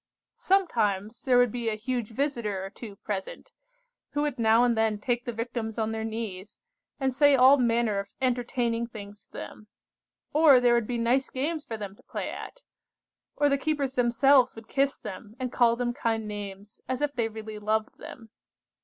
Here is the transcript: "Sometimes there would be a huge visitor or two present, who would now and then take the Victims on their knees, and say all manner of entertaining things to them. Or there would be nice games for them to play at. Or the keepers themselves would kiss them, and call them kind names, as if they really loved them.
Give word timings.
"Sometimes 0.39 1.21
there 1.25 1.37
would 1.37 1.51
be 1.51 1.69
a 1.69 1.75
huge 1.75 2.09
visitor 2.09 2.65
or 2.65 2.71
two 2.71 2.95
present, 2.95 3.51
who 4.13 4.23
would 4.23 4.39
now 4.39 4.63
and 4.63 4.75
then 4.75 4.97
take 4.97 5.25
the 5.25 5.31
Victims 5.31 5.77
on 5.77 5.91
their 5.91 6.03
knees, 6.03 6.59
and 6.99 7.13
say 7.13 7.35
all 7.35 7.55
manner 7.57 7.99
of 7.99 8.15
entertaining 8.19 8.87
things 8.87 9.25
to 9.25 9.31
them. 9.31 9.67
Or 10.33 10.59
there 10.59 10.73
would 10.73 10.87
be 10.87 10.97
nice 10.97 11.29
games 11.29 11.63
for 11.63 11.77
them 11.77 11.95
to 11.95 12.01
play 12.01 12.31
at. 12.31 12.63
Or 13.35 13.47
the 13.47 13.59
keepers 13.59 13.93
themselves 13.93 14.55
would 14.55 14.67
kiss 14.67 14.97
them, 14.97 15.35
and 15.39 15.51
call 15.53 15.75
them 15.75 15.93
kind 15.93 16.27
names, 16.27 16.81
as 16.89 17.01
if 17.03 17.13
they 17.13 17.27
really 17.27 17.59
loved 17.59 17.99
them. 17.99 18.31